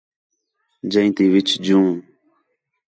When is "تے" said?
1.15-1.23